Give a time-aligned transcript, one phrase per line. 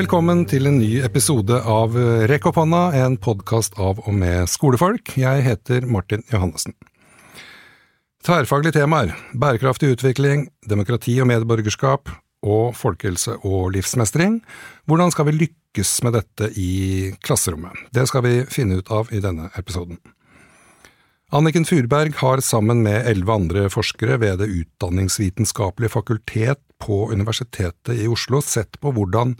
[0.00, 1.92] Velkommen til en ny episode av
[2.30, 5.10] Rekk opp hånda, en podkast av og med skolefolk.
[5.20, 6.72] Jeg heter Martin Johannessen.
[8.24, 12.08] Tverrfaglige temaer– bærekraftig utvikling, demokrati og medborgerskap,
[12.40, 14.38] og folkehelse og livsmestring.
[14.88, 16.70] Hvordan skal vi lykkes med dette i
[17.20, 17.84] klasserommet?
[17.92, 20.00] Det skal vi finne ut av i denne episoden.
[21.30, 28.08] Anniken Furberg har sammen med elleve andre forskere ved Det utdanningsvitenskapelige fakultet på Universitetet i
[28.10, 29.36] Oslo sett på hvordan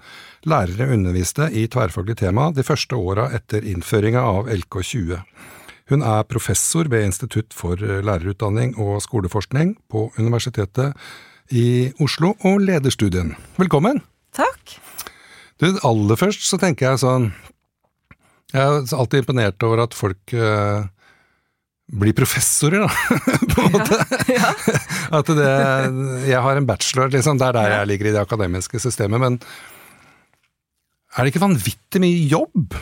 [0.46, 5.18] lærere underviste i tverrfaglig tema de første åra etter innføringa av LK20.
[5.90, 10.94] Hun er professor ved Institutt for lærerutdanning og skoleforskning på Universitetet
[11.50, 13.34] i Oslo og leder studien.
[13.58, 13.98] Velkommen!
[14.30, 14.78] Takk.
[15.58, 17.32] Du, aller først så tenker jeg sånn
[18.54, 20.86] Jeg er alltid imponert over at folk uh,
[21.90, 22.90] bli professorer, da,
[23.54, 23.98] på en måte.
[24.30, 24.52] Ja, ja.
[25.18, 25.50] At det
[26.28, 27.40] Jeg har en bachelor, liksom.
[27.40, 29.22] Det er der jeg ligger i det akademiske systemet.
[29.22, 29.38] Men
[31.16, 32.78] er det ikke vanvittig mye jobb?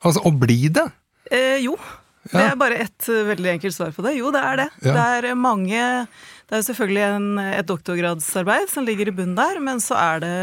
[0.00, 0.88] Altså, å bli det?
[1.30, 1.76] Eh, jo.
[2.30, 2.34] Ja.
[2.34, 4.16] Det er bare ett uh, veldig enkelt svar på det.
[4.18, 4.68] Jo, det er det.
[4.84, 5.80] Det er mange
[6.50, 10.34] Det er selvfølgelig en, et doktorgradsarbeid som ligger i bunnen der, men så er det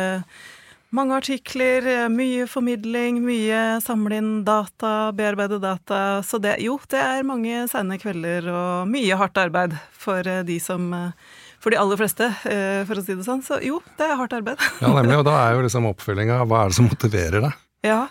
[0.96, 6.22] mange artikler, mye formidling, mye samle inn data, bearbeide data.
[6.24, 10.60] Så det, jo, det er mange seine kvelder og mye hardt arbeid for eh, de
[10.64, 13.42] som eh, for de aller fleste, eh, for å si det sånn.
[13.46, 14.62] Så jo, det er hardt arbeid.
[14.84, 15.18] ja, nemlig.
[15.20, 17.64] Og da er jo liksom oppfølginga hva er det som motiverer deg?
[17.88, 18.02] Ja,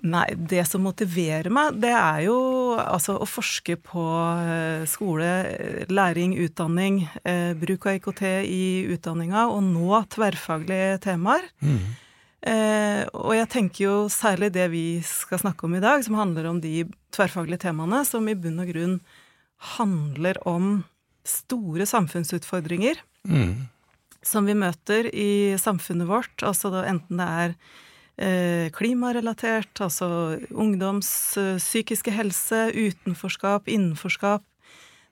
[0.00, 2.36] Nei, det som motiverer meg, det er jo
[2.80, 4.04] altså å forske på
[4.40, 5.28] eh, skole,
[5.92, 8.62] læring, utdanning, eh, bruk av IKT i
[8.94, 11.44] utdanninga, og nå tverrfaglige temaer.
[11.60, 11.82] Mm.
[12.40, 16.48] Eh, og jeg tenker jo særlig det vi skal snakke om i dag, som handler
[16.48, 18.96] om de tverrfaglige temaene, som i bunn og grunn
[19.76, 20.78] handler om
[21.28, 22.96] store samfunnsutfordringer
[23.28, 23.52] mm.
[24.24, 27.56] som vi møter i samfunnet vårt, altså da, enten det er
[28.76, 31.10] klimarelatert, altså ungdoms
[31.40, 34.44] eh, psykiske helse, utenforskap, innenforskap.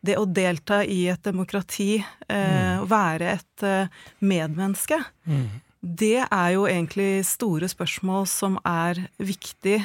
[0.04, 1.96] Det å delta i et demokrati,
[2.28, 2.84] eh, mm.
[2.90, 3.64] være et
[4.20, 5.00] medmenneske.
[5.26, 5.48] Mm.
[5.80, 9.76] Det er jo egentlig store spørsmål som er viktig,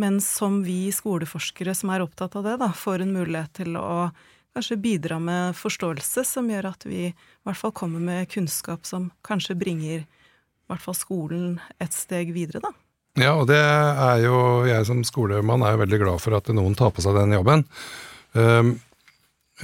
[0.00, 4.10] men som vi skoleforskere som er opptatt av det, da, får en mulighet til å
[4.54, 7.14] kanskje bidra med forståelse som gjør at vi i
[7.48, 10.04] hvert fall kommer med kunnskap som kanskje bringer
[10.70, 12.72] hvert fall skolen et steg videre, da.
[13.18, 14.36] Ja, og det er jo
[14.68, 17.64] jeg som skolemann er jo veldig glad for at noen tar på seg den jobben.
[18.38, 18.76] Um,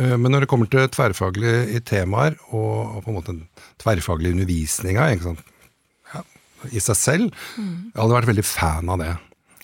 [0.00, 3.37] uh, men når det kommer til tverrfaglige temaer, og, på en måte
[3.83, 6.25] tverrfaglig undervisninga ja,
[6.72, 7.95] i seg selv, mm.
[7.95, 9.15] jeg hadde vært veldig fan av det.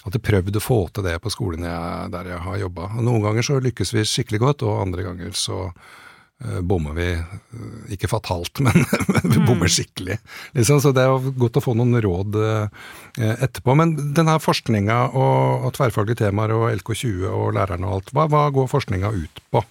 [0.02, 2.88] Jeg prøvde å få til det på skolen jeg, der jeg har jobba.
[3.02, 6.11] Noen ganger så lykkes vi skikkelig godt, og andre ganger så Eh,
[6.60, 8.84] bommer vi eh, ikke fatalt, men,
[9.22, 9.74] vi bommer mm.
[9.74, 10.18] skikkelig.
[10.56, 10.80] Liksom.
[10.82, 12.88] Så det er godt å få noen råd eh,
[13.34, 13.76] etterpå.
[13.78, 18.48] Men denne forskninga og, og tverrfaglige temaer og LK20 og lærerne og alt, hva, hva
[18.54, 19.64] går forskninga ut på?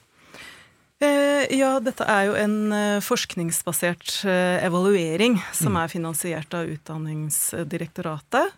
[1.51, 4.19] Ja, dette er jo en forskningsbasert
[4.61, 5.79] evaluering som mm.
[5.81, 8.53] er finansiert av Utdanningsdirektoratet.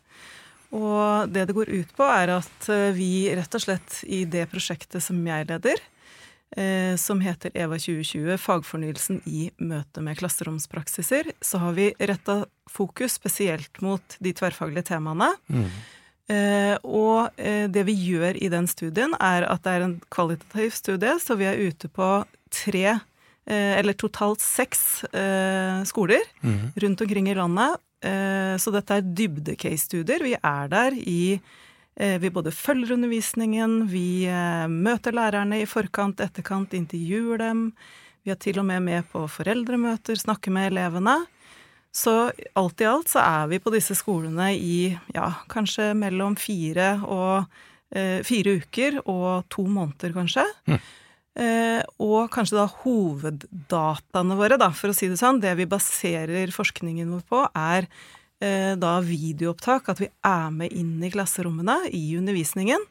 [0.76, 5.00] Og det det går ut på, er at vi rett og slett i det prosjektet
[5.06, 5.80] som jeg leder,
[6.58, 13.16] Eh, som heter EVA 2020, fagfornyelsen i møte med klasseromspraksiser, så har vi retta fokus
[13.18, 15.32] spesielt mot de tverrfaglige temaene.
[15.50, 15.66] Mm.
[16.34, 20.78] Eh, og eh, det vi gjør i den studien, er at det er en kvalitativ
[20.78, 22.12] studie, så vi er ute på
[22.54, 22.86] tre,
[23.50, 26.78] eh, eller totalt seks eh, skoler mm.
[26.86, 27.82] rundt omkring i landet.
[28.06, 30.22] Eh, så dette er dybde-case-studier.
[30.22, 31.40] Vi er der i
[31.96, 37.68] vi både følger undervisningen, vi eh, møter lærerne i forkant, etterkant, intervjuer dem.
[38.24, 41.20] Vi er til og med med på foreldremøter, snakker med elevene.
[41.94, 46.96] Så alt i alt så er vi på disse skolene i ja, kanskje mellom fire
[47.06, 47.46] og
[47.94, 50.48] eh, fire uker og to måneder, kanskje.
[50.66, 50.80] Mm.
[51.44, 56.54] Eh, og kanskje da hoveddataene våre, da, for å si det sånn, det vi baserer
[56.54, 57.90] forskningen vår på, er
[58.44, 62.82] Eh, da videoopptak, at vi er med inn i klasserommene i undervisningen.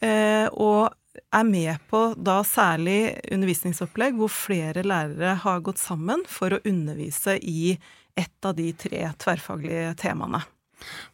[0.00, 0.92] Eh, og
[1.34, 7.38] er med på da særlig undervisningsopplegg hvor flere lærere har gått sammen for å undervise
[7.40, 7.72] i
[8.18, 10.42] ett av de tre tverrfaglige temaene.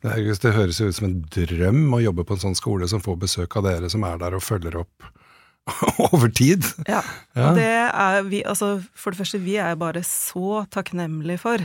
[0.02, 0.12] Det,
[0.42, 3.56] det høres ut som en drøm å jobbe på en sånn skole som får besøk
[3.60, 5.08] av dere som er der og følger opp
[6.10, 6.66] over tid.
[6.88, 7.00] Ja.
[7.36, 7.52] ja.
[7.56, 11.64] Det er vi, altså, for det første, vi er bare så takknemlige for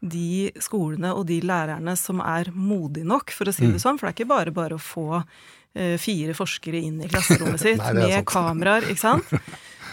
[0.00, 3.82] de skolene og de lærerne som er modige nok, for å si det mm.
[3.82, 4.00] sånn.
[4.00, 7.82] For det er ikke bare bare å få uh, fire forskere inn i klasserommet sitt
[7.82, 9.34] Nei, med kameraer, ikke sant.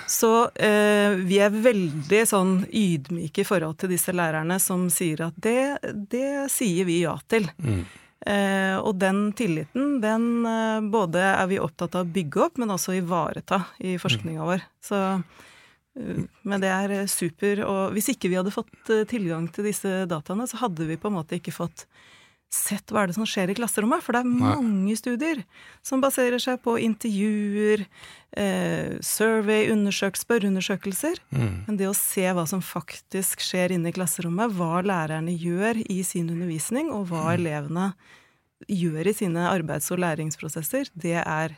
[0.08, 5.40] Så eh, vi er veldig sånn ydmyke i forhold til disse lærerne som sier at
[5.44, 7.50] det, det sier vi ja til.
[7.60, 7.82] Mm.
[8.28, 12.74] Eh, og den tilliten, den eh, både er vi opptatt av å bygge opp, men
[12.74, 14.64] også ivareta i forskninga vår.
[14.84, 15.46] Så, eh,
[15.98, 17.64] men det er eh, super.
[17.66, 21.12] Og hvis ikke vi hadde fått eh, tilgang til disse dataene, så hadde vi på
[21.12, 21.88] en måte ikke fått
[22.54, 24.04] sett hva er det som skjer i klasserommet.
[24.04, 24.54] For det er Nei.
[24.56, 25.42] mange studier
[25.86, 27.84] som baserer seg på intervjuer,
[28.40, 31.20] eh, survey, undersøk, spørreundersøkelser.
[31.36, 31.66] Mm.
[31.68, 36.02] Men det å se hva som faktisk skjer inne i klasserommet, hva lærerne gjør i
[36.08, 37.92] sin undervisning, og hva elevene
[38.72, 41.58] gjør i sine arbeids- og læringsprosesser, det er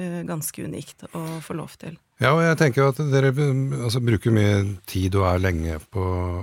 [0.00, 2.00] eh, ganske unikt å få lov til.
[2.20, 4.56] Ja, og jeg tenker jo at dere altså, bruker mye
[4.88, 6.02] tid og er lenge på,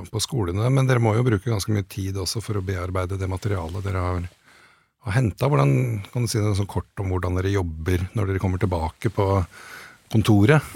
[0.09, 3.29] på skolene, men dere må jo bruke ganske mye tid også for å bearbeide det
[3.29, 4.25] materialet dere har,
[5.05, 5.45] har henta.
[5.45, 5.75] Hvordan
[6.09, 9.27] kan du si noe sånn kort om hvordan dere jobber når dere kommer tilbake på
[10.09, 10.73] kontoret?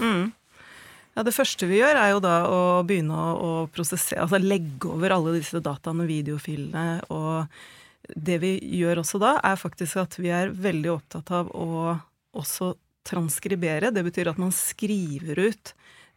[1.16, 4.86] Ja, Det første vi gjør, er jo da å begynne å, å prosessere, altså legge
[4.86, 6.86] over alle disse dataene, videofilene.
[7.10, 11.98] Og det vi gjør også da, er faktisk at vi er veldig opptatt av å
[12.38, 12.70] også
[13.06, 13.90] transkribere.
[13.94, 15.72] Det betyr at man skriver ut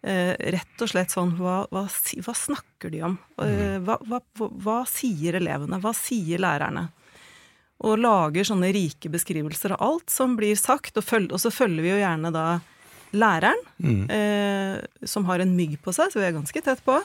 [0.06, 3.18] eh, rett og slett sånn hva, hva, hva snakker de om?
[3.42, 5.80] Eh, hva, hva, hva, sier elevene?
[5.82, 6.88] Hva sier lærerne?
[7.86, 11.84] Og lager sånne rike beskrivelser av alt som blir sagt, og, følg, og så følger
[11.84, 12.46] vi jo gjerne da
[13.16, 14.06] læreren, Mm.
[14.10, 16.96] eh, som har en mygg på seg, så vi er ganske tett på.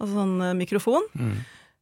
[0.00, 1.04] Altså sånn eh, mikrofon.
[1.16, 1.36] Mm.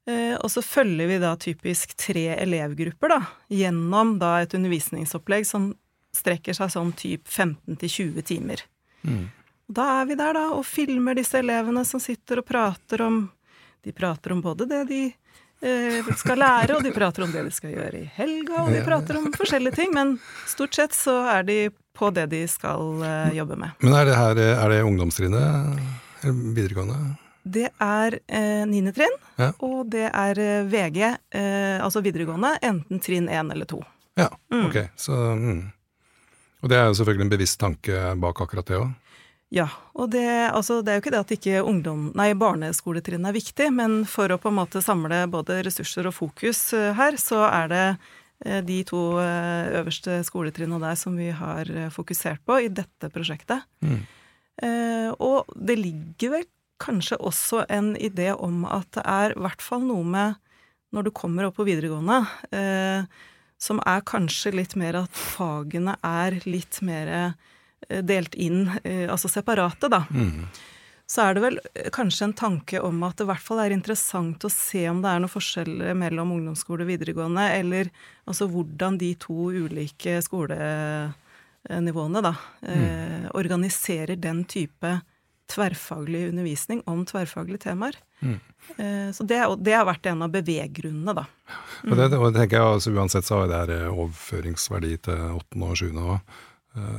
[0.06, 3.20] Eh, og så følger vi da typisk tre elevgrupper da,
[3.50, 5.70] gjennom da et undervisningsopplegg som
[6.16, 8.62] strekker seg sånn typ 15-20 timer.
[9.04, 9.26] Mm.
[9.68, 13.30] Da er vi der da og filmer disse elevene som sitter og prater om
[13.84, 15.00] De prater om både det de
[15.60, 18.80] eh, skal lære, og de prater om det de skal gjøre i helga, og de
[18.84, 20.14] prater om forskjellige ting, men
[20.48, 21.58] stort sett så er de
[21.94, 23.76] på det de skal eh, jobbe med.
[23.84, 25.76] Men er det her er det ungdomstrinnet?
[26.24, 26.96] Videregående?
[27.44, 29.50] Det er eh, niende trinn, Ja.
[29.60, 31.00] og det er eh, VG,
[31.36, 33.82] eh, altså videregående, enten trinn én eller to.
[34.16, 34.66] Ja, Mm.
[34.70, 34.76] ok.
[34.96, 35.60] Så, mm.
[36.64, 38.92] Og det er jo selvfølgelig en bevisst tanke bak akkurat det òg.
[39.54, 43.36] Ja, og det, altså, det er jo ikke det at ikke ungdom, nei, barneskoletrinnet er
[43.36, 47.44] viktig, men for å på en måte samle både ressurser og fokus eh, her, så
[47.46, 52.72] er det eh, de to eh, øverste skoletrinnene der som vi har fokusert på i
[52.72, 53.66] dette prosjektet.
[53.84, 54.02] Mm.
[55.18, 56.44] Og det ligger vel
[56.78, 60.36] kanskje også en idé om at det er i hvert fall noe med
[60.94, 62.20] når du kommer opp på videregående,
[63.64, 67.32] som er kanskje litt mer at fagene er litt mer eh,
[68.04, 70.04] delt inn, eh, altså separate, da.
[70.12, 70.44] Mm.
[71.06, 73.72] Så er det vel eh, kanskje en tanke om at det i hvert fall er
[73.74, 77.84] interessant å se om det er noen forskjeller mellom ungdomsskole og videregående, eller
[78.28, 82.34] altså hvordan de to ulike skolenivåene da
[82.68, 84.90] eh, organiserer den type
[85.50, 87.98] tverrfaglig undervisning om tverrfaglige temaer.
[88.20, 88.38] Mm.
[88.76, 91.26] Eh, så det, det har vært en av beveggrunnene, da.
[91.84, 95.22] Og det, og det tenker jeg altså, Uansett så har det her eh, overføringsverdi til
[95.34, 96.34] åttende og sjuende òg,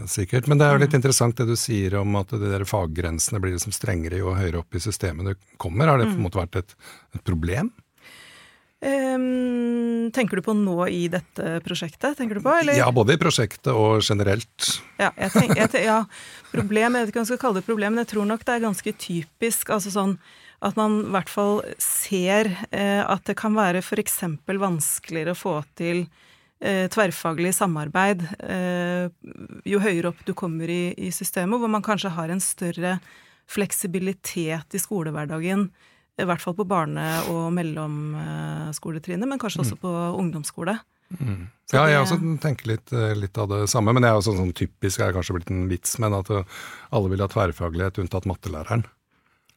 [0.07, 0.45] sikkert.
[0.47, 3.57] Men det er jo litt interessant det du sier om at de der faggrensene blir
[3.57, 5.91] liksom strengere jo høyere opp i systemet du kommer.
[5.91, 6.77] Har det på en måte vært et,
[7.17, 7.73] et problem?
[8.85, 12.77] Ehm, tenker du på nå i dette prosjektet, tenker du på, eller?
[12.77, 14.67] Ja, både i prosjektet og generelt.
[15.01, 15.99] Ja, jeg tenk, jeg, ten- ja,
[16.51, 18.57] problem, jeg vet ikke om jeg skal kalle det problem, men jeg tror nok det
[18.59, 19.73] er ganske typisk.
[19.73, 20.17] altså sånn
[20.65, 24.21] at man i hvert fall ser eh, at det kan være f.eks.
[24.47, 26.05] vanskeligere å få til
[26.61, 29.09] eh, tverrfaglig samarbeid eh,
[29.67, 32.95] jo høyere opp du kommer i, i systemet, hvor man kanskje har en større
[33.51, 35.67] fleksibilitet i skolehverdagen.
[36.17, 40.77] I hvert fall på barne- og mellomskoletrinnet, men kanskje også på ungdomsskole.
[41.19, 41.47] Mm.
[41.73, 44.39] Ja, jeg også tenker litt, eh, litt av det samme, men det er jo sånn,
[44.41, 46.43] sånn typisk, er kanskje blitt en vits, men at eh,
[46.95, 48.85] alle vil ha tverrfaglighet unntatt mattelæreren.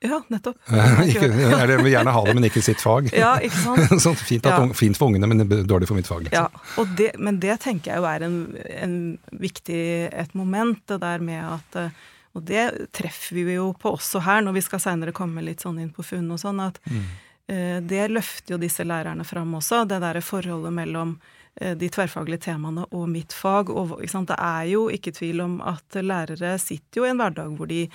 [0.04, 0.58] Ja, nettopp.
[1.10, 3.08] ikke, jeg vil gjerne ha det, men ikke sitt fag.
[3.16, 3.96] Ja, ikke sant?
[4.04, 4.68] sånn, fint, at, Ja.
[4.78, 6.28] fint for ungene, men dårlig for mitt fag.
[6.30, 6.76] Ja, Liksom.
[6.82, 8.38] og det, men det tenker jeg jo er en,
[8.78, 8.94] en
[9.32, 9.80] viktig
[10.12, 11.90] et moment, det der med at eh,
[12.38, 12.66] Og det
[12.96, 16.06] treffer vi jo på også her, når vi skal seinere komme litt sånn inn på
[16.06, 17.02] funn og sånn, at Mm.
[17.48, 21.18] eh, det løfter jo disse lærerne fram også, det derre forholdet mellom
[21.60, 23.68] eh, de tverrfaglige temaene og mitt fag.
[23.70, 27.66] Og det er jo ikke tvil om at lærere sitter jo i en hverdag hvor
[27.66, 27.88] de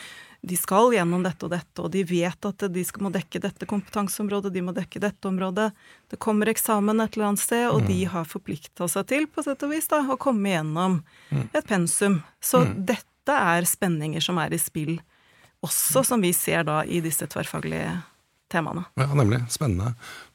[0.43, 3.63] de skal gjennom dette og dette, og de vet at de skal, må dekke dette
[3.65, 5.69] kompetanseområdet, de må dekke dette området.
[6.12, 9.63] Det kommer eksamen et eller annet sted, og de har forplikta seg til, på sett
[9.63, 10.97] og vis, da, å komme gjennom
[11.55, 12.19] et pensum.
[12.43, 14.97] Så dette er spenninger som er i spill,
[15.63, 18.01] også som vi ser da i disse tverrfaglige
[18.51, 18.83] temaene.
[18.99, 19.39] Ja, nemlig.
[19.49, 19.93] Spennende.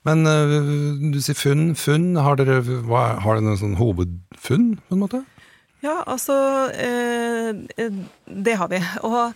[0.08, 1.74] Men øh, du sier funn.
[1.76, 5.22] Funn, har dere hva, har dere noen sånn hovedfunn, på en måte?
[5.84, 6.34] Ja, altså
[6.74, 7.54] eh,
[8.26, 8.80] Det har vi.
[9.06, 9.32] Og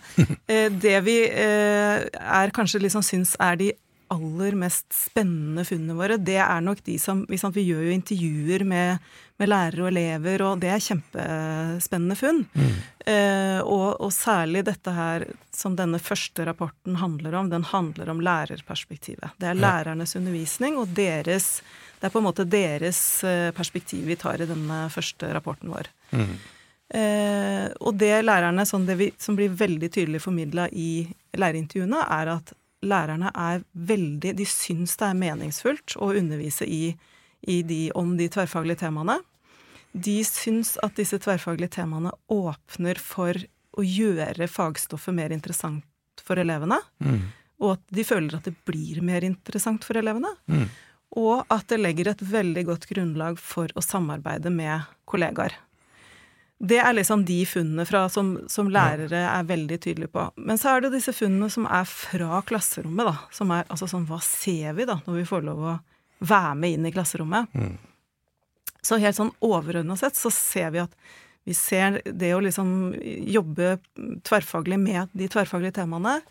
[0.51, 3.71] eh, det vi eh, er kanskje liksom syns er de
[4.13, 9.03] aller mest spennende funnene våre, det er nok de som Vi gjør jo intervjuer med,
[9.41, 12.43] med, lærere og elever, og det er kjempespennende funn.
[12.53, 12.73] Mm.
[13.13, 18.23] Eh, og, og, særlig dette her som denne første rapporten handler om, den handler om
[18.23, 19.35] lærerperspektivet.
[19.41, 21.61] Det er lærernes undervisning og deres
[21.99, 25.87] Det er på en måte deres eh, perspektiv vi tar i denne første rapporten vår.
[26.11, 26.35] Mm.
[26.93, 32.35] Eh, og det lærerne, sånn det vi, som blir veldig tydelig formidla i lærerintervjuene, er
[32.35, 32.53] at
[32.83, 36.95] lærerne er veldig De syns det er meningsfullt å undervise i,
[37.47, 39.19] i de, om de tverrfaglige temaene.
[39.93, 43.37] De syns at disse tverrfaglige temaene åpner for
[43.73, 46.79] å gjøre fagstoffet mer interessant for elevene.
[47.03, 47.21] Mm.
[47.63, 50.31] Og at de føler at det blir mer interessant for elevene.
[50.51, 50.65] Mm.
[51.21, 55.55] Og at det legger et veldig godt grunnlag for å samarbeide med kollegaer.
[56.59, 60.27] Det er liksom de funnene fra, som, som, lærere er veldig tydelige på.
[60.37, 63.15] Men så er det disse funnene som er fra klasserommet, da.
[63.35, 65.73] Som er altså sånn hva ser vi da, når vi får lov å
[66.23, 67.51] være med inn i klasserommet?
[67.57, 67.75] Mm.
[68.83, 70.95] Så helt sånn overordna sett så ser vi at
[71.43, 72.93] vi ser det å liksom
[73.27, 73.77] jobbe
[74.23, 76.21] tverrfaglig med de tverrfaglige temaene,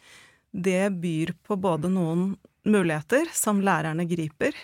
[0.53, 2.31] det byr på både noen
[2.69, 4.57] muligheter som lærerne griper,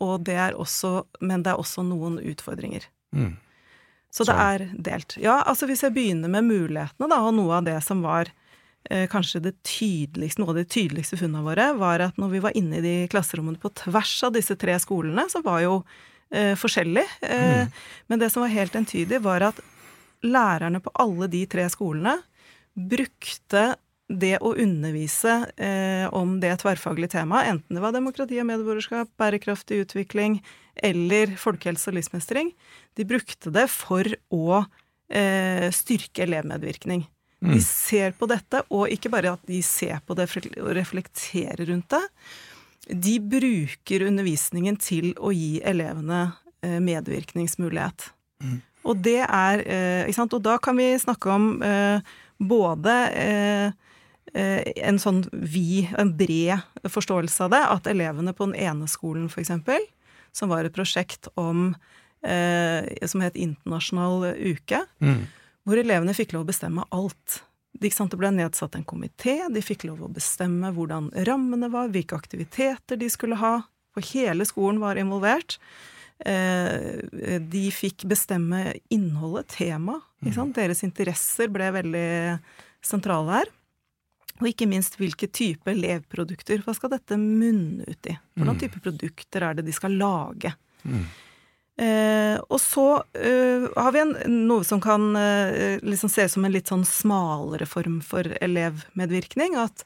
[0.00, 2.86] og det er også, men det er også noen utfordringer.
[3.16, 3.34] Mm.
[4.10, 5.14] Så det er delt.
[5.22, 8.32] Ja, altså hvis jeg begynner med mulighetene, da, og noe av det som var
[8.90, 12.56] eh, kanskje det tydeligste, noe av de tydeligste funnene våre, var at når vi var
[12.58, 15.76] inne i de klasserommene på tvers av disse tre skolene, så var jo
[16.34, 17.06] eh, forskjellig.
[17.22, 17.76] Eh, mm.
[18.10, 19.62] Men det som var helt entydig, var at
[20.26, 22.18] lærerne på alle de tre skolene
[22.74, 23.70] brukte
[24.10, 29.84] det å undervise eh, om det tverrfaglige temaet, enten det var demokrati og medborgerskap, bærekraftig
[29.84, 30.40] utvikling
[30.82, 32.52] eller folkehelse og livsmestring,
[32.98, 34.62] de brukte det for å
[35.10, 37.04] eh, styrke elevmedvirkning.
[37.40, 37.54] Mm.
[37.54, 40.28] De ser på dette, og ikke bare at de ser på det
[40.60, 42.02] og reflekterer rundt det.
[42.90, 46.26] De bruker undervisningen til å gi elevene
[46.64, 48.10] eh, medvirkningsmulighet.
[48.44, 48.58] Mm.
[48.88, 50.36] Og det er eh, Ikke sant.
[50.36, 52.00] Og da kan vi snakke om eh,
[52.40, 52.96] både
[54.30, 57.60] en sånn vid, en bred forståelse av det.
[57.66, 59.50] At elevene på den ene skolen, f.eks.,
[60.32, 61.70] som var et prosjekt om
[62.26, 65.22] eh, som het Internasjonal uke, mm.
[65.68, 67.42] hvor elevene fikk lov å bestemme alt.
[67.80, 72.98] Det ble nedsatt en komité, de fikk lov å bestemme hvordan rammene var, hvilke aktiviteter
[73.00, 73.60] de skulle ha.
[73.94, 75.58] For hele skolen var involvert.
[76.26, 77.00] Eh,
[77.40, 80.04] de fikk bestemme innholdet, temaet.
[80.20, 80.52] Mm.
[80.52, 82.10] Deres interesser ble veldig
[82.84, 83.54] sentrale her.
[84.40, 86.62] Og ikke minst hvilke type elevprodukter.
[86.64, 88.16] Hva skal dette munne ut i?
[88.38, 88.60] Hvordan mm.
[88.62, 90.54] type produkter er det de skal lage?
[90.84, 91.04] Mm.
[91.80, 94.14] Eh, og så eh, har vi en,
[94.48, 99.56] noe som kan eh, liksom se som en litt sånn smalere form for elevmedvirkning.
[99.60, 99.84] At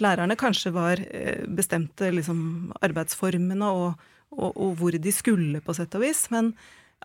[0.00, 4.02] lærerne kanskje var eh, bestemte liksom, arbeidsformene og,
[4.36, 6.26] og, og, hvor de skulle, på sett og vis.
[6.34, 6.52] Men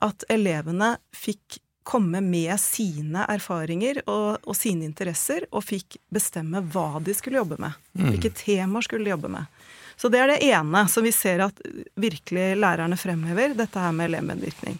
[0.03, 6.99] at elevene fikk komme med sine erfaringer og, og, sine interesser, og fikk bestemme hva
[7.05, 7.77] de skulle jobbe med.
[7.93, 8.09] Mm.
[8.09, 9.45] Hvilke temaer skulle de jobbe med.
[9.95, 11.61] Så det er det ene som vi ser at
[11.95, 14.79] virkelig lærerne fremhever, dette her med elevmedvirkning.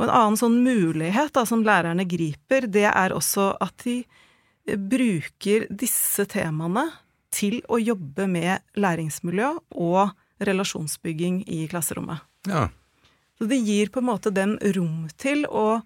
[0.00, 4.00] Og en annen sånn mulighet da, som lærerne griper, det er også at de
[4.64, 6.88] bruker disse temaene
[7.32, 9.52] til å jobbe med læringsmiljø
[9.84, 10.12] og
[10.42, 12.24] relasjonsbygging i klasserommet.
[12.48, 12.70] Ja.
[13.38, 15.82] Så det gir på en måte dem rom til å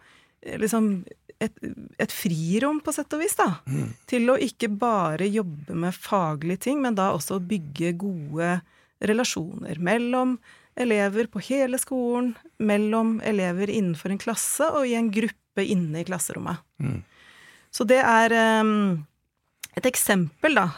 [0.60, 1.04] liksom
[1.42, 1.56] et,
[1.98, 3.48] et, frirom, på sett og vis, da.
[3.68, 3.88] Mm.
[4.08, 8.56] Til å ikke bare jobbe med faglige ting, men da også bygge gode
[9.04, 10.36] relasjoner mellom
[10.76, 16.08] elever på hele skolen, mellom elever innenfor en klasse og i en gruppe inne i
[16.08, 16.60] klasserommet.
[16.80, 17.00] Mm.
[17.72, 19.04] Så det er um,
[19.76, 20.70] et eksempel, da,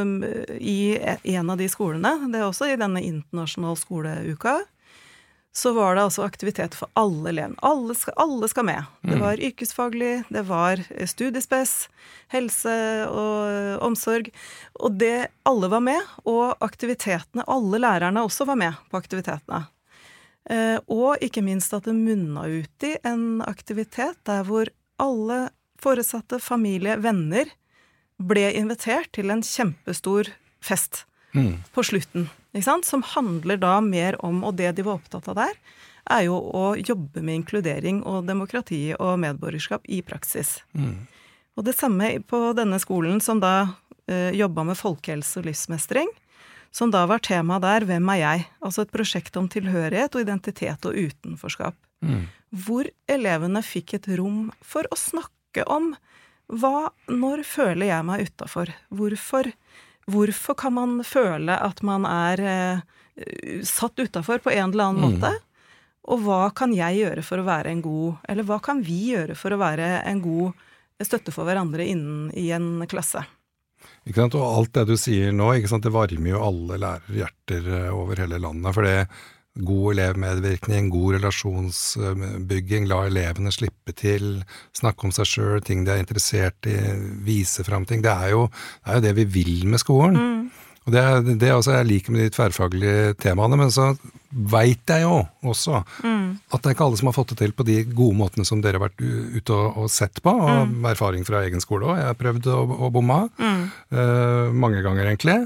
[0.00, 0.18] um,
[0.60, 0.96] i
[1.36, 2.16] en av de skolene.
[2.32, 4.58] Det er også i denne internasjonale skoleuka
[5.56, 7.56] så var det altså aktivitet for alle elevene.
[7.64, 8.90] Alle, alle, skal med.
[9.00, 9.22] Det mm.
[9.22, 11.72] var yrkesfaglig, det var eh, studiespes,
[12.34, 12.74] helse
[13.08, 14.28] og omsorg.
[14.84, 19.64] Og det Alle var med, og aktivitetene Alle lærerne også var med på aktivitetene.
[20.50, 24.68] Eh, og ikke minst at det munna ut i en aktivitet der hvor
[25.00, 25.46] alle
[25.80, 27.48] foresatte, familie, venner
[28.20, 30.28] ble invitert til en kjempestor
[30.60, 31.64] fest mm.
[31.72, 32.28] på slutten
[32.84, 35.56] som handler da mer om, og det de var opptatt av der,
[36.10, 40.60] er jo å jobbe med inkludering og demokrati og medborgerskap i praksis.
[40.72, 41.06] Mm.
[41.56, 43.72] Og det samme på denne skolen som da
[44.06, 46.12] eh, jobba med folkehelse og livsmestring,
[46.70, 50.84] som da var tema der 'Hvem er jeg?' Altså et prosjekt om tilhørighet og identitet
[50.84, 51.74] og utenforskap.
[52.04, 52.28] Mm.
[52.52, 55.96] hvor elevene fikk et rom for å snakke om
[56.46, 58.70] hva Når føler jeg meg utafor?
[58.94, 59.48] Hvorfor,
[60.10, 62.80] hvorfor kan man føle at man er eh,
[63.66, 65.16] satt utafor på en eller annen Mm.
[65.16, 65.32] måte?
[66.06, 69.34] Og hva kan jeg gjøre for å være en god Eller hva kan vi gjøre
[69.34, 70.52] for å være en god
[71.02, 73.24] støtte for hverandre innen i en klasse?
[74.06, 74.36] Ikke sant?
[74.38, 75.82] Og alt det du sier nå, ikke sant?
[75.82, 78.72] det varmer jo alle lærerhjerter eh, over hele landet.
[78.74, 79.08] For det
[79.56, 84.42] god elevmedvirkning, god relasjonsbygging, la elevene slippe til,
[84.76, 86.76] snakke om seg sjøl, ting de er interessert i,
[87.26, 88.04] vise fram ting.
[88.04, 88.46] Det er, jo,
[88.84, 90.20] det er jo det vi vil med skolen.
[90.86, 93.88] Og det er det er også jeg liker med de tverrfaglige temaene, men så
[94.30, 97.66] veit jeg jo også at det er ikke alle som har fått det til på
[97.66, 100.86] de gode måtene som dere har vært ute og, og sett på, og mm.
[100.92, 101.98] erfaring fra egen skole òg.
[101.98, 103.64] Jeg har prøvd å, å bomme mm.
[103.96, 105.40] uh, mange ganger, egentlig.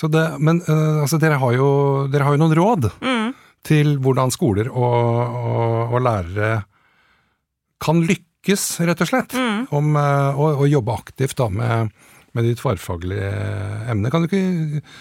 [0.00, 1.70] Så det, men uh, altså, dere, har jo,
[2.12, 2.90] dere har jo noen råd
[3.64, 6.52] til hvordan skoler og, og, og lærere
[7.84, 9.34] kan lykkes, rett og slett.
[9.74, 11.92] Om eh, å, å jobbe aktivt da med,
[12.36, 13.32] med de tverrfaglige
[13.90, 14.12] emnene.
[14.12, 14.92] Kan du ikke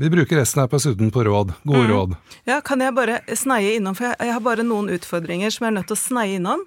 [0.00, 1.52] Vi bruker resten her på Sudden på råd.
[1.62, 2.16] Gode råd.
[2.48, 5.72] Ja, kan jeg bare sneie innom, for jeg, jeg har bare noen utfordringer som jeg
[5.72, 6.64] er nødt til å sneie innom.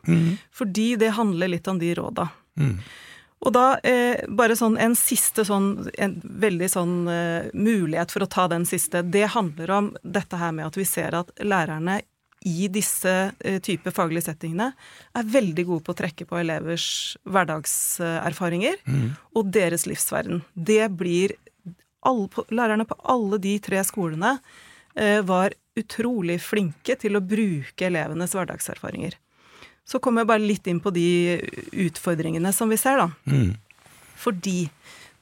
[0.55, 2.29] Fordi det handler litt om de råda.
[2.57, 2.77] Mm.
[3.45, 8.29] Og da eh, bare sånn en siste sånn, en veldig sånn eh, mulighet for å
[8.33, 11.99] ta den siste, det handler om dette her med at vi ser at lærerne
[12.47, 14.71] i disse eh, type faglige settingene
[15.17, 16.87] er veldig gode på å trekke på elevers
[17.29, 18.81] hverdagserfaringer
[19.37, 20.41] og deres livsverden.
[20.53, 21.35] Det blir
[22.07, 24.37] alle, Lærerne på alle de tre skolene
[24.95, 29.17] eh, var utrolig flinke til å bruke elevenes hverdagserfaringer.
[29.87, 31.39] Så kommer jeg bare litt inn på de
[31.87, 33.07] utfordringene som vi ser, da.
[33.31, 33.53] Mm.
[34.17, 34.67] Fordi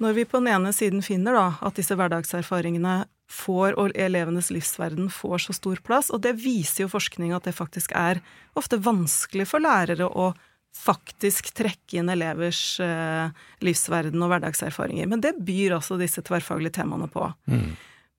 [0.01, 5.07] når vi på den ene siden finner da at disse hverdagserfaringene får, og elevenes livsverden
[5.13, 8.21] får så stor plass, og det viser jo forskning at det faktisk er
[8.57, 10.33] ofte vanskelig for lærere å
[10.75, 13.31] faktisk trekke inn elevers eh,
[13.63, 15.07] livsverden og hverdagserfaringer.
[15.07, 17.29] Men det byr altså disse tverrfaglige temaene på.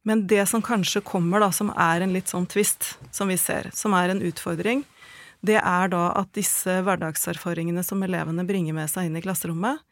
[0.06, 3.68] Men det som kanskje kommer, da, som er en litt sånn twist, som vi ser,
[3.76, 4.84] som er en utfordring,
[5.46, 9.82] det er da at disse hverdagserfaringene som elevene bringer med seg inn i klasserommet,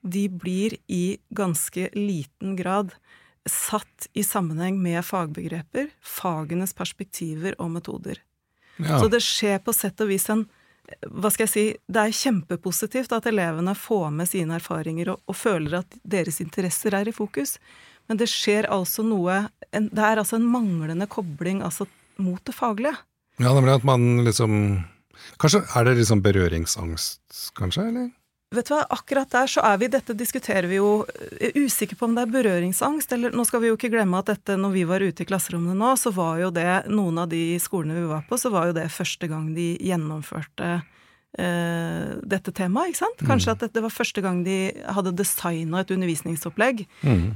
[0.00, 2.94] de blir i ganske liten grad
[3.48, 8.20] satt i sammenheng med fagbegreper, fagenes perspektiver og metoder.
[8.80, 9.00] Ja.
[9.00, 10.46] Så det skjer på sett og vis en
[11.06, 15.36] hva skal jeg si, Det er kjempepositivt at elevene får med sine erfaringer og, og
[15.38, 17.58] føler at deres interesser er i fokus,
[18.10, 21.86] men det skjer altså noe en, Det er altså en manglende kobling altså,
[22.18, 22.96] mot det faglige.
[23.38, 24.82] ja, nemlig at man liksom
[25.38, 27.86] Kanskje er det liksom berøringsangst, kanskje?
[27.92, 28.08] eller?
[28.50, 31.04] Vet du hva, Akkurat der så er vi, dette diskuterer vi jo
[31.38, 34.32] er usikker på om det er berøringsangst, eller nå skal vi jo ikke glemme at
[34.32, 37.44] dette, når vi var ute i klasserommene nå, så var jo det noen av de
[37.62, 40.80] skolene vi var på, så var jo det første gang de gjennomførte
[41.38, 43.20] dette temaet, ikke sant?
[43.22, 46.82] Kanskje at det var første gang de hadde designa et undervisningsopplegg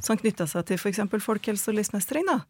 [0.03, 0.99] som knytta seg til f.eks.
[1.23, 2.27] folkehelse og livsmestring.
[2.27, 2.41] da.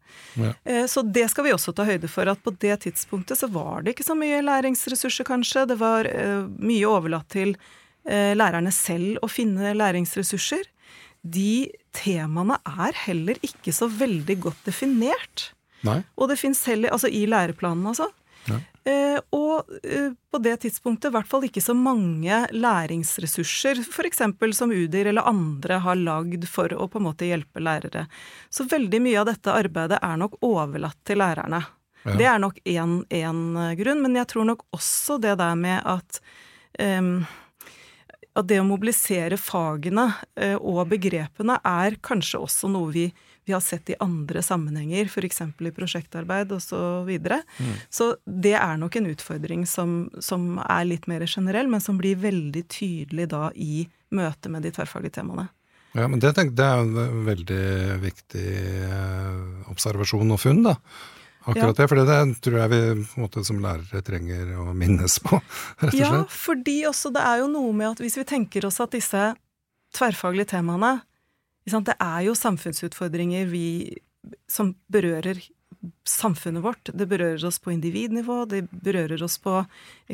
[0.41, 0.53] Ja.
[0.65, 3.83] Eh, Så det skal vi også ta høyde for, at på det tidspunktet så var
[3.85, 5.67] det ikke så mye læringsressurser, kanskje.
[5.69, 7.55] Det var eh, mye overlatt til
[8.09, 10.65] eh, lærerne selv å finne læringsressurser.
[11.21, 15.51] De temaene er heller ikke så veldig godt definert.
[15.85, 16.01] Nei?
[16.17, 18.09] Og det fins heller Altså i læreplanen, altså.
[18.49, 18.59] Ja.
[18.85, 24.21] Eh, og eh, på det tidspunktet i hvert fall ikke så mange læringsressurser, f.eks.
[24.57, 28.05] som Udir eller andre har lagd for å på en måte hjelpe lærere.
[28.53, 31.63] Så veldig mye av dette arbeidet er nok overlatt til lærerne.
[32.05, 32.17] Ja.
[32.19, 33.41] Det er nok én
[33.79, 36.21] grunn, men jeg tror nok også det der med at
[36.77, 37.25] em,
[38.35, 43.05] at det å mobilisere fagene eh, og begrepene er kanskje også noe vi,
[43.45, 45.41] vi har sett i andre sammenhenger, f.eks.
[45.41, 46.65] i prosjektarbeid osv.
[46.75, 47.41] Så, videre.
[47.93, 52.17] så det er nok en utfordring som, som er litt mer generell, men som blir
[52.19, 55.47] veldig tydelig da i møte med de tverrfaglige temaene.
[55.95, 57.65] Ja, men det, det er en veldig
[58.03, 58.47] viktig
[58.89, 60.75] eh, observasjon og funn, da.
[61.45, 62.81] Akkurat det, for det tror jeg vi
[63.21, 65.37] måte, som lærere trenger å minnes på,
[65.83, 66.01] rett og slett.
[66.01, 69.27] Ja, fordi også det er jo noe med at hvis vi tenker oss at disse
[69.95, 70.97] tverrfaglige temaene
[71.65, 73.67] Det er jo samfunnsutfordringer vi,
[74.51, 75.39] som berører
[76.07, 76.89] samfunnet vårt.
[76.93, 79.65] Det berører oss på individnivå, det berører oss på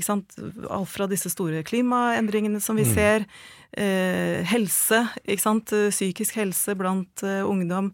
[0.03, 0.35] sant,
[0.69, 3.25] alt fra disse store klimaendringene som vi ser,
[3.71, 5.07] eh, helse,
[5.39, 7.93] sant, psykisk helse blant eh, ungdom,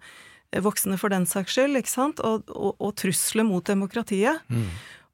[0.51, 1.77] eh, voksne for den saks skyld,
[2.23, 4.39] og, og, og trusler mot demokratiet.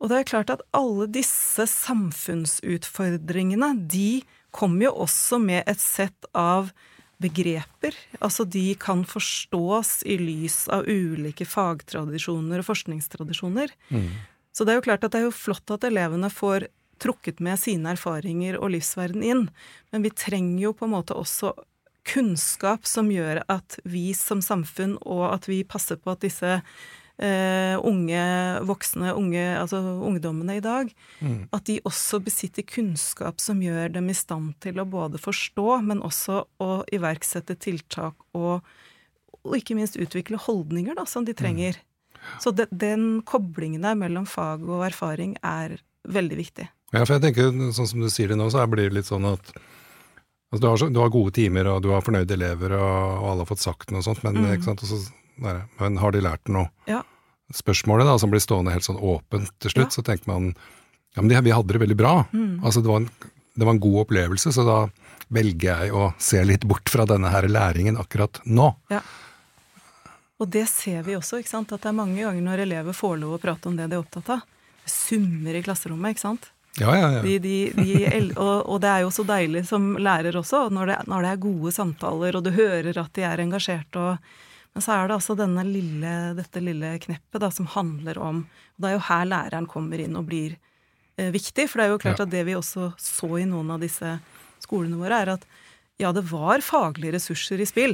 [0.04, 6.26] Og det er klart at alle disse samfunnsutfordringene, de kommer jo også med et sett
[6.36, 6.74] av
[7.24, 7.96] begreper.
[8.20, 13.74] Altså de kan forstås i lys av ulike fagtradisjoner og forskningstradisjoner.
[14.54, 16.68] Så det er jo klart at det er jo flott at elevene får
[17.02, 19.48] trukket med sine erfaringer og livsverden inn.
[19.92, 21.56] Men vi trenger jo på en måte også
[22.08, 26.60] kunnskap som gjør at vi som samfunn, og at vi passer på at disse
[27.22, 28.24] eh, unge
[28.68, 31.40] voksne, unge, altså ungdommene i dag, mm.
[31.54, 36.04] at de også besitter kunnskap som gjør dem i stand til å både forstå, men
[36.06, 38.64] også å iverksette tiltak og,
[39.44, 41.78] og ikke minst utvikle holdninger da, som de trenger.
[41.80, 42.38] Mm.
[42.40, 46.70] Så de, den koblingen der mellom fag og erfaring er veldig viktig.
[46.94, 49.26] Ja, for jeg tenker, sånn som du sier det nå, så blir det litt sånn
[49.26, 49.54] at
[50.54, 53.46] altså, du, har, du, har, gode timer, og du har fornøyde elever, og, og alle
[53.46, 54.68] har fått sagt noe sånt, men, mm.
[54.78, 55.00] så,
[55.42, 56.70] der, men har de lært noe?
[56.90, 57.02] Ja.
[57.54, 59.98] Spørsmålet da, som blir stående helt sånn åpent til slutt, ja.
[59.98, 60.54] så tenker man
[61.14, 62.14] ja, men de, vi hadde det veldig bra.
[62.34, 62.64] Mm.
[62.66, 64.78] Altså, det var, en, det var en god opplevelse, så da
[65.34, 68.72] velger jeg å se litt bort fra denne her læringen akkurat nå.
[68.94, 69.04] Ja.
[70.42, 71.72] Og det ser vi også, ikke sant?
[71.72, 74.02] at det er mange ganger når elever får lov å prate om det de er
[74.02, 74.44] opptatt av.
[74.90, 76.50] Summer i klasserommet, ikke sant?
[76.82, 77.22] Ja, ja, ja.
[77.22, 77.98] De, de, de,
[78.34, 81.44] og, og, det er jo så deilig som lærer også, når det, når det, er
[81.44, 84.00] gode samtaler, og du hører at de er engasjert.
[84.02, 84.34] Og,
[84.74, 88.82] men så er det altså denne lille, dette lille kneppet da, som handler om og
[88.82, 90.56] Det er jo her læreren kommer inn og blir
[91.18, 91.68] eh, viktig.
[91.70, 94.16] For det er jo klart at det vi også så i noen av disse
[94.64, 95.46] skolene våre, er at
[96.02, 97.94] ja, det var faglige ressurser i spill.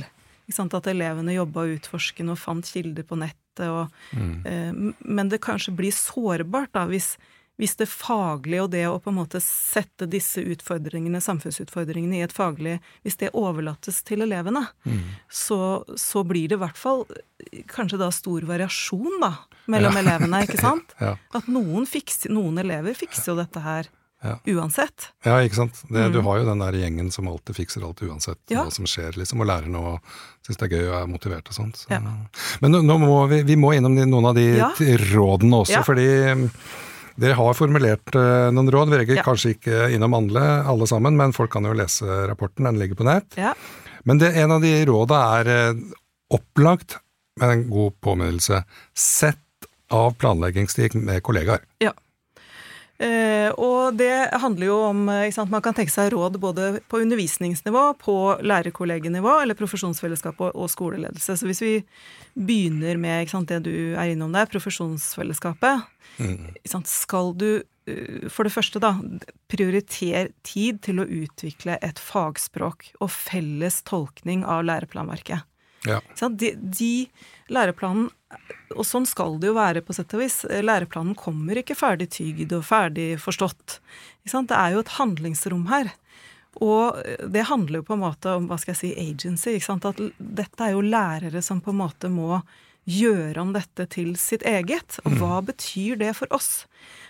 [0.49, 3.67] At elevene jobba utforskende og fant kilder på nettet.
[3.67, 4.31] Og, mm.
[4.47, 7.17] eh, men det kanskje blir sårbart da, hvis,
[7.59, 12.35] hvis, det faglige og det å på en måte sette disse utfordringene, samfunnsutfordringene i et
[12.35, 15.03] faglig Hvis det overlates til elevene, mm.
[15.27, 17.05] så, så, blir det i hvert fall
[17.71, 19.33] kanskje da stor variasjon da,
[19.71, 20.03] mellom ja.
[20.05, 20.95] elevene, ikke sant?
[21.03, 21.15] ja.
[21.35, 23.91] At noen, fikser, noen elever fikser jo dette her
[24.21, 24.39] ja.
[24.45, 25.13] Uansett.
[25.23, 25.77] Ja, ikke sant.
[25.87, 26.13] Det, mm.
[26.13, 29.39] Du har jo den der gjengen som alltid fikser alt uansett hva som skjer, liksom,
[29.39, 30.09] og lærer noe og
[30.43, 31.79] syns det er gøy og er motivert og sånt.
[31.79, 32.01] Så.
[32.59, 34.49] Men nå, nå, må vi, vi må innom noen av de
[35.13, 36.09] rådene også, fordi
[37.19, 38.93] dere har formulert uh, noen råd.
[38.93, 42.79] Vi rekker kanskje ikke innom alle, alle, sammen, men folk kan jo lese rapporten, den
[42.81, 43.37] ligger på nett.
[44.07, 45.85] Men det, en av de råda er uh,
[46.35, 46.99] opplagt,
[47.39, 48.63] med en god påminnelse,
[48.97, 51.63] sett av planleggingstid med kollegaer.
[51.81, 51.93] Ja.
[53.89, 58.15] Og det handler jo om eh, Man kan tenke seg råd både på undervisningsnivå, på
[58.45, 61.37] lærerkollegenivå, eller profesjonsfellesskap og, og, skoleledelse.
[61.39, 61.73] Så hvis vi
[62.37, 65.87] begynner med sant, det du er innom der, profesjonsfellesskapet
[66.21, 66.53] mm.
[66.69, 67.49] sant, Skal du
[67.89, 68.93] eh, for det første, da,
[69.49, 75.47] prioritere tid til å utvikle et fagspråk og felles tolkning av læreplanverket.
[75.87, 76.01] Ja.
[76.35, 76.93] De, de
[77.49, 78.09] læreplanen
[78.75, 80.43] og sånn skal det jo være, på sett og vis.
[80.45, 83.79] Læreplanen kommer ikke ferdig tygd og ferdig forstått.
[84.23, 85.91] Det er jo et handlingsrom her.
[86.61, 86.97] Og
[87.31, 89.57] det handler jo på en måte om hva skal jeg si, agency.
[89.57, 92.41] At dette er jo lærere som på en måte må
[92.89, 94.99] gjøre om dette til sitt eget.
[95.05, 95.49] Og hva mm.
[95.49, 96.65] betyr det for oss?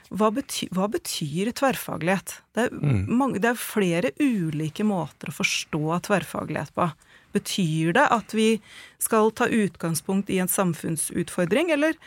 [0.09, 2.39] Hva betyr, hva betyr tverrfaglighet?
[2.55, 3.03] Det er, mm.
[3.11, 6.89] mange, det er flere ulike måter å forstå tverrfaglighet på.
[7.35, 8.49] Betyr det at vi
[9.01, 11.97] skal ta utgangspunkt i en samfunnsutfordring, eller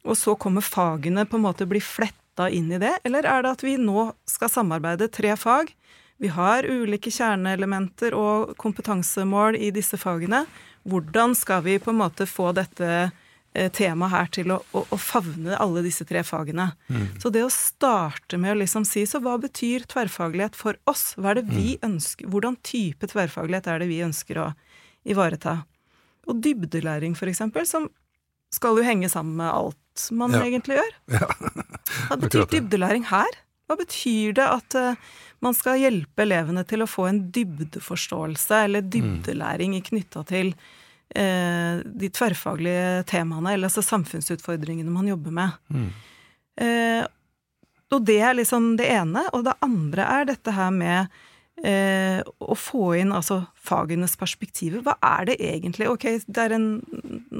[0.00, 3.50] og så kommer fagene på en måte bli fletta inn i det, eller er det
[3.52, 5.74] at vi nå skal samarbeide tre fag?
[6.20, 10.46] Vi har ulike kjerneelementer og kompetansemål i disse fagene.
[10.88, 13.10] Hvordan skal vi på en måte få dette
[13.50, 16.68] temaet her til å, å, å, favne alle disse tre fagene.
[16.86, 17.06] Mm.
[17.18, 21.16] Så det å starte med å liksom si så hva betyr tverrfaglighet for oss?
[21.18, 21.88] Hva er det vi mm.
[21.88, 24.50] ønsker, Hvordan type tverrfaglighet er det vi ønsker å
[25.08, 25.60] ivareta?
[26.28, 27.88] Og dybdelæring, for eksempel, som
[28.54, 30.44] skal jo henge sammen med alt man ja.
[30.46, 30.92] egentlig gjør.
[31.20, 31.28] Ja.
[32.06, 33.38] Hva betyr dybdelæring her?
[33.66, 35.08] Hva betyr det at uh,
[35.42, 38.90] man skal hjelpe elevene til å få en dybdeforståelse eller mm.
[38.92, 40.52] dybdelæring knytta til
[41.16, 45.56] eh, de tverrfaglige temaene, eller altså samfunnsutfordringene man jobber med.
[45.72, 45.88] Mm.
[46.60, 47.08] Eh,
[47.90, 49.24] og det er liksom det ene.
[49.34, 51.20] Og det andre er dette her med
[51.66, 54.82] eh, å få inn altså fagenes perspektiver.
[54.86, 55.88] Hva er det egentlig?
[55.90, 56.68] Ok, det er en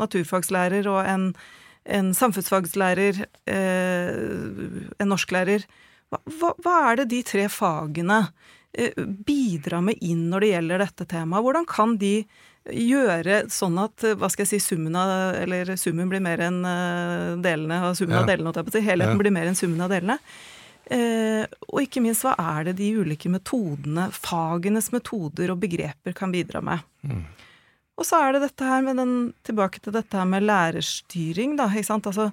[0.02, 1.30] naturfagslærer og en,
[1.84, 4.12] en samfunnsfagslærer, eh,
[5.00, 5.66] en norsklærer.
[6.10, 8.22] Hva, hva, hva, er det de tre fagene
[8.74, 11.46] eh, bidrar med inn når det gjelder dette temaet?
[11.46, 12.14] Hvordan kan de
[12.70, 17.36] gjøre sånn at hva skal jeg si, summen av Eller summen blir mer enn eh,
[17.42, 18.24] delene, og summen ja.
[18.24, 18.86] av delene, holdt jeg på å si.
[18.86, 19.22] Helheten ja.
[19.22, 20.18] blir mer enn summen av delene.
[20.90, 26.32] Eh, og ikke minst, hva er det de ulike metodene, fagenes metoder og begreper kan
[26.34, 26.82] bidra med?
[27.06, 27.22] Mm.
[28.00, 29.12] Og så er det dette her med den
[29.46, 31.68] Tilbake til dette her med lærerstyring, da.
[31.70, 32.08] Ikke sant?
[32.08, 32.30] Altså,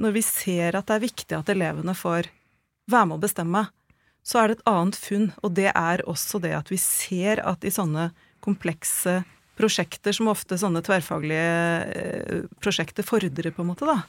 [0.00, 2.30] når vi ser at det er viktig at elevene får
[2.90, 3.64] være med å bestemme,
[4.24, 7.64] så er det et annet funn, og det er også det at vi ser at
[7.64, 8.10] i sånne
[8.44, 9.20] komplekse
[9.60, 11.52] prosjekter som ofte sånne tverrfaglige
[12.00, 14.00] eh, prosjekter fordrer, på en måte, da,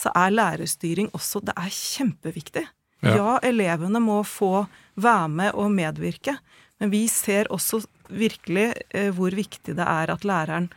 [0.00, 2.64] så er lærerstyring også Det er kjempeviktig.
[3.04, 3.16] Ja.
[3.16, 3.36] Ja.
[3.42, 6.38] elevene må få være med og medvirke,
[6.80, 10.70] men vi ser også virkelig eh, hvor viktig det er at læreren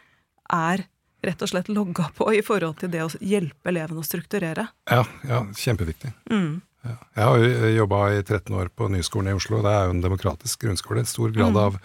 [0.53, 0.85] er
[1.25, 4.67] rett og slett logga på i forhold til det å hjelpe elevene å strukturere.
[4.89, 6.13] Ja, ja kjempeviktig.
[6.31, 6.61] Mm.
[6.85, 6.95] Ja.
[7.17, 9.59] Jeg har jo jobba i 13 år på Nyskolen i Oslo.
[9.65, 11.01] Det er jo en demokratisk grunnskole.
[11.03, 11.79] En Stor grad av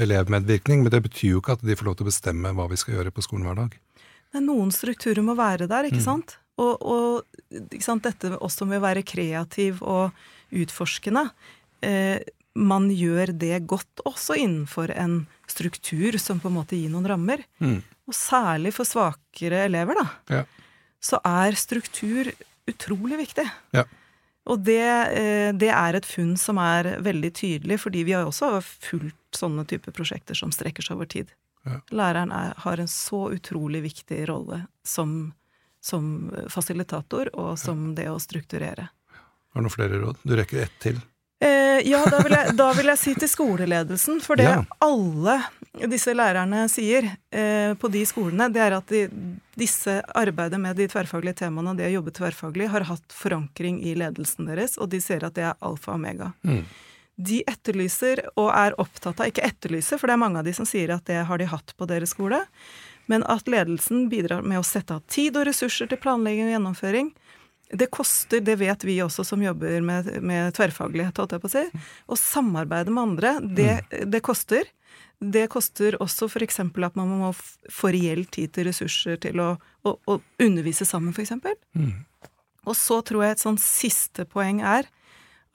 [0.00, 0.84] elevmedvirkning.
[0.84, 2.96] Men det betyr jo ikke at de får lov til å bestemme hva vi skal
[2.96, 3.76] gjøre på skolen hver dag.
[4.36, 6.38] Men noen strukturer må være der, ikke sant?
[6.56, 8.06] Og, og sant?
[8.06, 10.16] dette også med å være kreativ og
[10.56, 11.26] utforskende.
[11.84, 12.22] Eh,
[12.56, 17.42] man gjør det godt også innenfor en struktur som på en måte gir noen rammer.
[17.60, 17.82] Mm.
[18.08, 20.06] Og særlig for svakere elever, da,
[20.38, 20.44] Ja.
[21.02, 22.32] så er struktur
[22.66, 23.44] utrolig viktig.
[23.76, 23.84] Ja.
[24.46, 28.62] Og det, eh, det er et funn som er veldig tydelig, fordi vi har også
[28.62, 31.32] fulgt sånne typer prosjekter som strekker seg over tid.
[31.66, 31.80] Ja.
[31.90, 35.34] Læreren er, har en så utrolig viktig rolle som,
[35.86, 38.88] som fasilitator og som det å strukturere.
[39.54, 40.18] Har du noen flere råd?
[40.26, 40.98] Du rekker ett til.
[41.40, 44.62] Eh, ja, da vil, jeg, da vil jeg si til skoleledelsen, for det Ja.
[44.80, 45.36] alle
[45.92, 49.02] disse lærerne sier eh, på de skolene, det er at de,
[49.60, 53.92] disse arbeidet med de tverrfaglige temaene og det å jobbe tverrfaglig har hatt forankring i
[54.00, 56.32] ledelsen deres, og de ser at det er alfa og omega.
[56.48, 56.64] Mm.
[57.28, 60.68] De etterlyser og er opptatt av, ikke etterlyser, for det er mange av de som
[60.68, 62.40] sier at det har de hatt på deres skole,
[63.10, 67.10] men at ledelsen bidrar med å sette av tid og ressurser til planlegging og gjennomføring.
[67.70, 71.54] Det koster, det vet vi også som jobber med, med tverrfaglighet, holdt jeg på å
[71.54, 71.64] si.
[72.06, 73.70] Å samarbeide med andre, det,
[74.06, 74.68] det koster.
[75.18, 76.60] Det koster også f.eks.
[76.60, 77.32] at man må
[77.72, 81.34] få reell tid til ressurser til å, å, å undervise sammen, f.eks.
[81.74, 81.94] Mm.
[82.66, 84.90] Og så tror jeg et sånn siste poeng er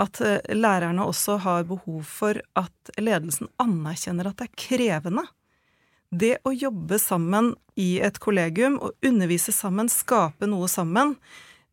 [0.01, 5.25] at eh, lærerne også har behov for at ledelsen anerkjenner at det er krevende.
[6.12, 11.15] Det å jobbe sammen i et kollegium å undervise sammen, skape noe sammen,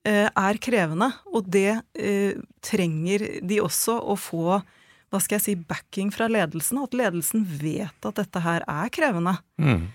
[0.07, 1.11] eh, er krevende.
[1.35, 4.61] Og det eh, trenger de også å få
[5.09, 9.38] hva skal jeg si, backing fra ledelsen, at ledelsen vet at dette her er krevende.
[9.57, 9.87] Mm.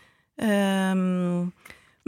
[0.42, 1.52] Ehm,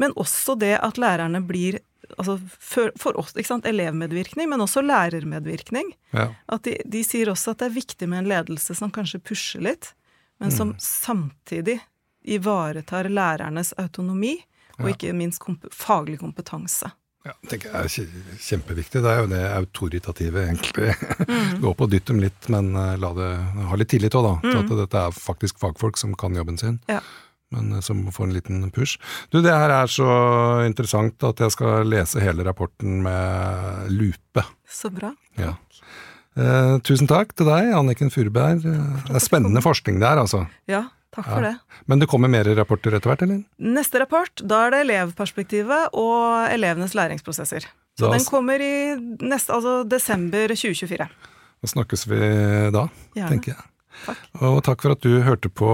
[0.01, 1.77] men også det at lærerne blir
[2.17, 5.93] altså for, for oss, ikke sant, elevmedvirkning, men også lærermedvirkning.
[6.17, 6.31] Ja.
[6.49, 9.63] At de, de sier også at det er viktig med en ledelse som kanskje pusher
[9.65, 9.93] litt,
[10.41, 10.79] men som Mm.
[10.81, 11.79] samtidig
[12.27, 14.35] ivaretar lærernes autonomi,
[14.79, 16.89] og ikke minst komp faglig kompetanse.
[17.25, 18.99] Ja, det tenker jeg er kjempeviktig.
[19.01, 20.91] Det er jo det autoritative, egentlig.
[21.63, 23.29] Gå på og dytt dem litt, men eh, la det,
[23.71, 24.33] ha litt tillit òg, da.
[24.51, 26.77] Til at dette er faktisk fagfolk som kan jobben sin.
[26.91, 26.99] Ja.
[27.55, 28.99] Men eh, som får en liten push.
[29.33, 30.05] Du, det her er så
[30.67, 34.45] interessant at jeg skal lese hele rapporten med lupe.
[34.69, 35.09] Så bra.
[35.41, 35.55] Ja.
[36.37, 38.61] Eh, tusen takk til deg, Anniken Furuberg.
[38.69, 40.45] Eh, Det er spennende forskning der, altså.
[40.69, 40.83] Ja,
[41.15, 41.51] takk for Ja.
[41.51, 41.81] det.
[41.87, 43.43] Men det kommer mer rapporter etter hvert, eller?
[43.59, 47.65] Neste rapport, da er det elevperspektivet og elevenes læringsprosesser.
[47.97, 51.07] Så Da- den kommer i neste, altså desember 2024.
[51.61, 52.19] Da snakkes vi
[52.71, 53.29] da, Gjerne.
[53.29, 53.63] tenker jeg.
[54.05, 54.17] Takk.
[54.41, 55.69] Og takk for at du hørte på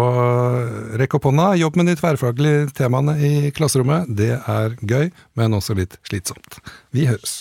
[0.99, 1.57] Rekk opp hånda.
[1.57, 4.13] Jobb med de tverrfaglige temaene i klasserommet.
[4.15, 6.59] Det er gøy, men også litt slitsomt.
[6.93, 7.39] Vi høres.